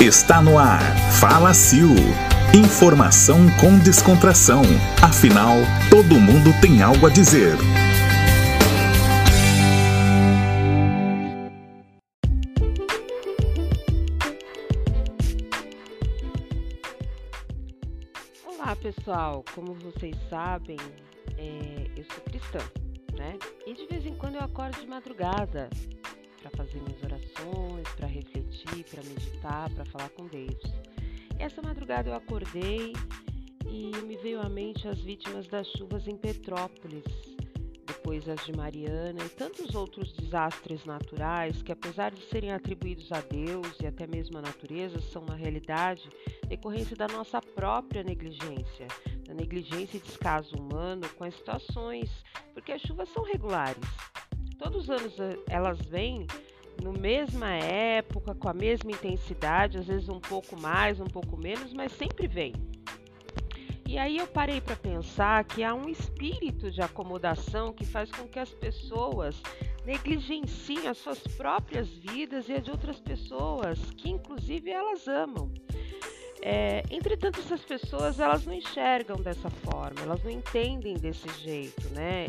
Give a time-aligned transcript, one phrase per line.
[0.00, 0.80] Está no ar.
[1.20, 1.92] Fala Sil.
[2.56, 4.62] Informação com descontração.
[5.02, 5.56] Afinal,
[5.90, 7.52] todo mundo tem algo a dizer.
[18.46, 20.78] Olá pessoal, como vocês sabem,
[21.36, 22.60] é, eu sou cristã,
[23.18, 23.38] né?
[23.66, 25.68] E de vez em quando eu acordo de madrugada
[26.40, 30.60] para fazer minhas orações, para refletir, para meditar, para falar com Deus.
[31.38, 32.92] Essa madrugada eu acordei
[33.66, 37.04] e me veio à mente as vítimas das chuvas em Petrópolis,
[37.86, 43.20] depois as de Mariana e tantos outros desastres naturais que, apesar de serem atribuídos a
[43.20, 46.08] Deus e até mesmo à natureza, são na realidade
[46.48, 48.86] decorrência da nossa própria negligência,
[49.26, 52.10] da negligência e descaso humano com as situações,
[52.52, 53.84] porque as chuvas são regulares.
[54.60, 56.26] Todos os anos eh, elas vêm
[56.82, 61.72] no mesma época, com a mesma intensidade, às vezes um pouco mais, um pouco menos,
[61.72, 62.52] mas sempre vem.
[63.88, 68.28] E aí eu parei para pensar que há um espírito de acomodação que faz com
[68.28, 69.42] que as pessoas
[69.84, 75.50] negligenciem as suas próprias vidas e a de outras pessoas, que inclusive elas amam.
[76.42, 82.28] É, entretanto, essas pessoas elas não enxergam dessa forma, elas não entendem desse jeito, né?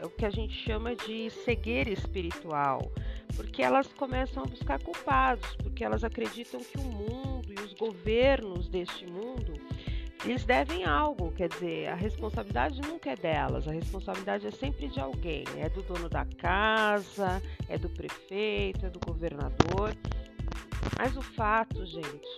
[0.00, 2.90] É o que a gente chama de cegueira espiritual,
[3.36, 8.68] porque elas começam a buscar culpados, porque elas acreditam que o mundo e os governos
[8.68, 9.54] deste mundo
[10.24, 15.00] eles devem algo, quer dizer, a responsabilidade nunca é delas, a responsabilidade é sempre de
[15.00, 19.96] alguém, é do dono da casa, é do prefeito, é do governador.
[20.98, 22.28] Mas o fato, gente,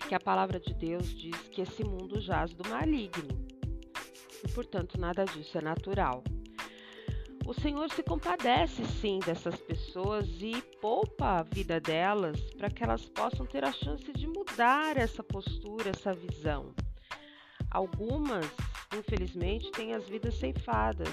[0.00, 3.36] é que a palavra de Deus diz que esse mundo jaz do maligno.
[4.44, 6.22] E, portanto, nada disso é natural
[7.46, 13.08] o Senhor se compadece sim dessas pessoas e poupa a vida delas para que elas
[13.08, 16.74] possam ter a chance de mudar essa postura, essa visão.
[17.70, 18.46] Algumas,
[18.98, 21.08] infelizmente, têm as vidas ceifadas,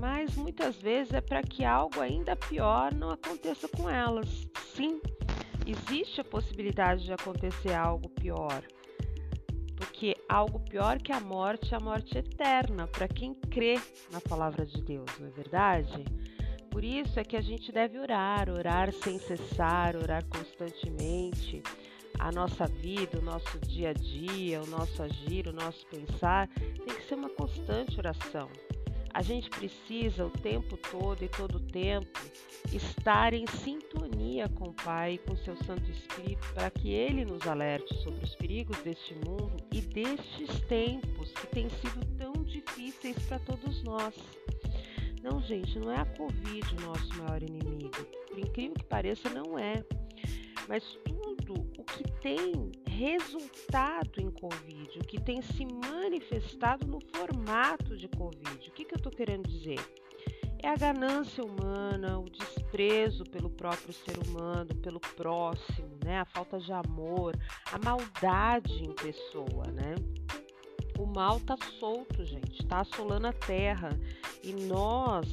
[0.00, 4.48] mas muitas vezes é para que algo ainda pior não aconteça com elas.
[4.74, 5.00] Sim,
[5.64, 8.64] existe a possibilidade de acontecer algo pior
[9.80, 13.80] porque algo pior que a morte é a morte eterna para quem crê
[14.12, 16.04] na palavra de Deus, não é verdade?
[16.70, 21.62] Por isso é que a gente deve orar, orar sem cessar, orar constantemente.
[22.18, 26.94] A nossa vida, o nosso dia a dia, o nosso agir, o nosso pensar tem
[26.94, 28.50] que ser uma constante oração.
[29.12, 32.20] A gente precisa o tempo todo e todo o tempo
[32.72, 37.94] estar em sintonia com o Pai com seu Santo Espírito para que ele nos alerte
[38.02, 43.82] sobre os perigos deste mundo e destes tempos que têm sido tão difíceis para todos
[43.82, 44.14] nós.
[45.22, 47.90] Não, gente, não é a Covid o nosso maior inimigo.
[48.28, 49.84] Por incrível que pareça, não é.
[50.68, 52.69] Mas tudo o que tem
[53.00, 58.68] resultado em Covid, o que tem se manifestado no formato de Covid.
[58.68, 59.80] O que, que eu estou querendo dizer?
[60.62, 66.20] É a ganância humana, o desprezo pelo próprio ser humano, pelo próximo, né?
[66.20, 67.34] A falta de amor,
[67.72, 69.94] a maldade em pessoa, né?
[70.98, 73.98] O mal tá solto, gente, tá assolando a terra.
[74.44, 75.26] E nós,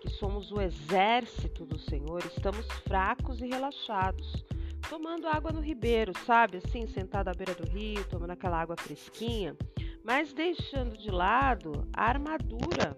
[0.00, 4.44] que somos o exército do Senhor, estamos fracos e relaxados
[4.92, 6.58] tomando água no ribeiro, sabe?
[6.58, 9.56] Assim, sentado à beira do rio, tomando aquela água fresquinha,
[10.04, 12.94] mas deixando de lado a armadura,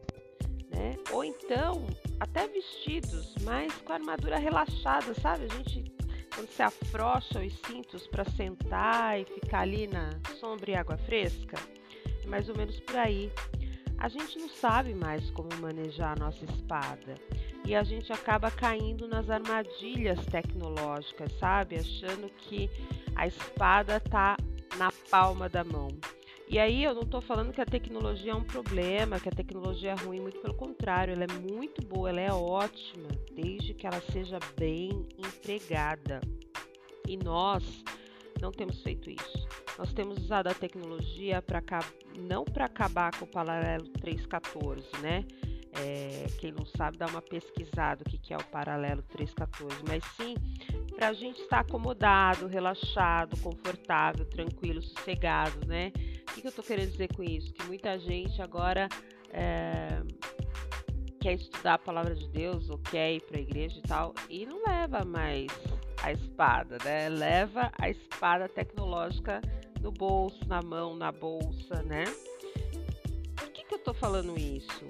[0.70, 0.90] né?
[1.12, 1.86] Ou então
[2.18, 5.44] até vestidos, mas com a armadura relaxada, sabe?
[5.44, 5.84] A gente
[6.34, 11.56] quando se afrouxa os cintos para sentar e ficar ali na sombra e água fresca,
[12.24, 13.30] é mais ou menos por aí.
[13.98, 17.14] A gente não sabe mais como manejar a nossa espada
[17.64, 21.76] e a gente acaba caindo nas armadilhas tecnológicas, sabe?
[21.76, 22.70] Achando que
[23.16, 24.36] a espada tá
[24.76, 25.88] na palma da mão.
[26.46, 29.92] E aí eu não estou falando que a tecnologia é um problema, que a tecnologia
[29.92, 34.00] é ruim, muito pelo contrário, ela é muito boa, ela é ótima, desde que ela
[34.12, 36.20] seja bem empregada.
[37.08, 37.82] E nós
[38.40, 39.48] não temos feito isso.
[39.78, 41.62] Nós temos usado a tecnologia para
[42.16, 45.24] não para acabar com o paralelo 314, né?
[46.24, 50.02] É, quem não sabe, dá uma pesquisada o que, que é o paralelo 314, mas
[50.16, 50.34] sim
[50.94, 55.92] para a gente estar acomodado, relaxado, confortável, tranquilo, sossegado, né?
[56.28, 57.52] O que, que eu estou querendo dizer com isso?
[57.52, 58.88] Que muita gente agora
[59.30, 60.00] é,
[61.20, 64.46] quer estudar a palavra de Deus ou quer ir para a igreja e tal, e
[64.46, 65.48] não leva mais
[66.02, 67.08] a espada, né?
[67.08, 69.42] Leva a espada tecnológica
[69.80, 72.04] no bolso, na mão, na bolsa, né?
[73.36, 74.86] Por que, que eu estou falando isso?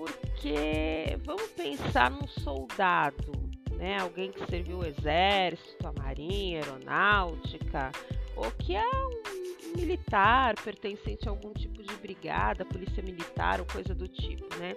[0.00, 3.32] Porque vamos pensar num soldado,
[3.72, 3.98] né?
[3.98, 7.92] Alguém que serviu o exército, a marinha, a aeronáutica,
[8.34, 13.94] ou que é um militar pertencente a algum tipo de brigada, polícia militar ou coisa
[13.94, 14.74] do tipo, né?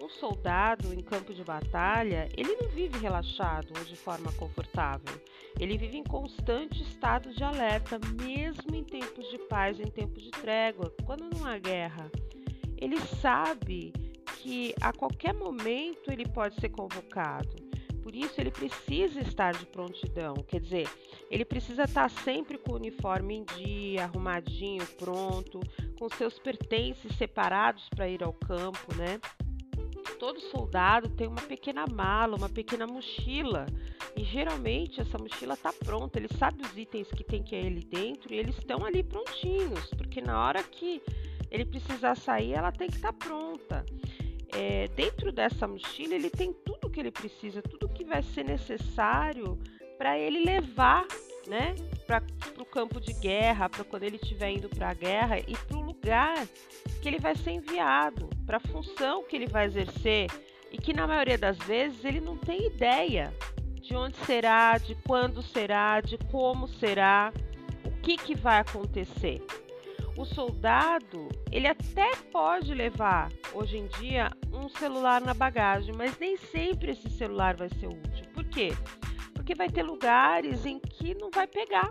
[0.00, 5.20] Um soldado em campo de batalha, ele não vive relaxado ou de forma confortável.
[5.58, 10.30] Ele vive em constante estado de alerta, mesmo em tempos de paz, em tempos de
[10.30, 12.08] trégua, quando não há guerra.
[12.80, 13.92] Ele sabe
[14.36, 17.68] que a qualquer momento ele pode ser convocado.
[18.02, 20.88] Por isso ele precisa estar de prontidão, quer dizer,
[21.30, 25.60] ele precisa estar sempre com o uniforme em dia, arrumadinho, pronto,
[25.98, 29.20] com seus pertences separados para ir ao campo, né?
[30.18, 33.66] Todo soldado tem uma pequena mala, uma pequena mochila.
[34.16, 37.84] E geralmente essa mochila está pronta, ele sabe os itens que tem que ir ali
[37.84, 41.02] dentro e eles estão ali prontinhos, porque na hora que
[41.50, 43.84] ele precisar sair, ela tem que estar tá pronta.
[44.54, 49.58] É, dentro dessa mochila ele tem tudo que ele precisa, tudo que vai ser necessário
[49.98, 51.06] para ele levar,
[51.46, 51.74] né,
[52.06, 52.22] para
[52.58, 55.82] o campo de guerra, para quando ele estiver indo para a guerra e para o
[55.82, 56.46] lugar
[57.02, 60.28] que ele vai ser enviado, para a função que ele vai exercer
[60.70, 63.34] e que na maioria das vezes ele não tem ideia
[63.80, 67.32] de onde será, de quando será, de como será,
[67.84, 69.42] o que, que vai acontecer
[70.18, 76.36] o soldado, ele até pode levar hoje em dia um celular na bagagem, mas nem
[76.36, 78.24] sempre esse celular vai ser útil.
[78.34, 78.70] Por quê?
[79.32, 81.86] Porque vai ter lugares em que não vai pegar,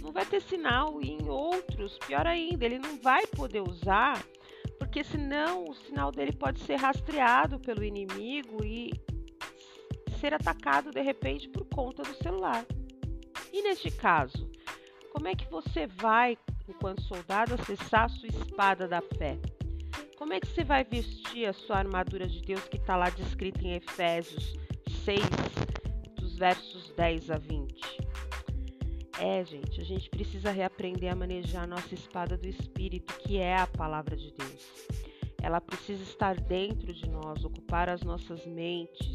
[0.00, 4.24] não vai ter sinal e em outros, pior ainda, ele não vai poder usar,
[4.78, 8.92] porque senão o sinal dele pode ser rastreado pelo inimigo e
[10.20, 12.64] ser atacado de repente por conta do celular.
[13.52, 14.48] E neste caso,
[15.12, 16.38] como é que você vai
[16.68, 19.38] enquanto soldado, acessar a sua espada da fé.
[20.16, 23.62] Como é que você vai vestir a sua armadura de Deus que está lá descrita
[23.62, 24.54] em Efésios
[25.04, 25.20] 6,
[26.16, 28.04] dos versos 10 a 20?
[29.20, 33.56] É, gente, a gente precisa reaprender a manejar a nossa espada do Espírito, que é
[33.56, 35.04] a palavra de Deus.
[35.42, 39.06] Ela precisa estar dentro de nós, ocupar as nossas mentes,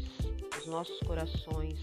[0.58, 1.80] os nossos corações.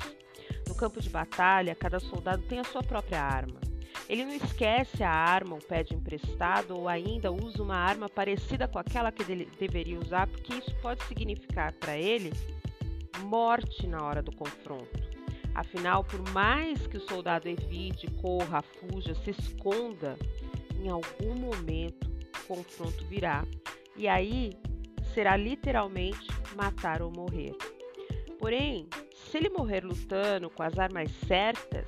[0.67, 3.66] No campo de batalha, cada soldado tem a sua própria arma.
[4.09, 8.79] Ele não esquece a arma ou pede emprestado ou ainda usa uma arma parecida com
[8.79, 12.31] aquela que ele deveria usar, porque isso pode significar para ele
[13.25, 15.07] morte na hora do confronto.
[15.53, 20.17] Afinal, por mais que o soldado evite, corra, fuja, se esconda,
[20.79, 22.07] em algum momento
[22.43, 23.43] o confronto virá
[23.95, 24.51] e aí
[25.13, 27.55] será literalmente matar ou morrer.
[28.39, 31.87] Porém, se ele morrer lutando com as armas certas,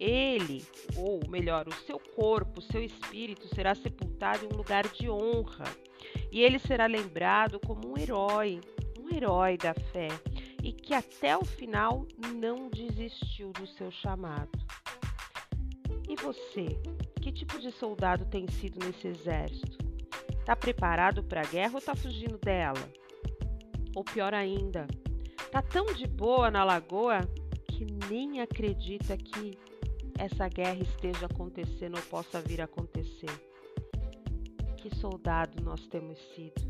[0.00, 0.64] ele,
[0.96, 5.64] ou melhor, o seu corpo, o seu espírito será sepultado em um lugar de honra.
[6.32, 8.60] E ele será lembrado como um herói,
[8.98, 10.08] um herói da fé,
[10.62, 14.58] e que até o final não desistiu do seu chamado.
[16.08, 16.66] E você,
[17.20, 19.78] que tipo de soldado tem sido nesse exército?
[20.38, 22.90] Está preparado para a guerra ou está fugindo dela?
[23.94, 24.86] Ou pior ainda,
[25.44, 27.20] está tão de boa na lagoa
[27.68, 29.56] que nem acredita que
[30.20, 33.30] essa guerra esteja acontecendo ou possa vir a acontecer.
[34.76, 36.60] Que soldado nós temos sido.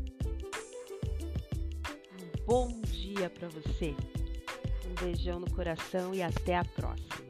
[2.13, 3.93] Um bom dia para você.
[4.89, 7.21] Um beijão no coração e até a próxima.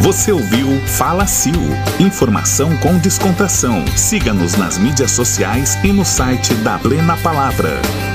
[0.00, 1.58] Você ouviu Fala Sil.
[2.00, 3.86] Informação com descontração.
[3.96, 8.07] Siga-nos nas mídias sociais e no site da Plena Palavra.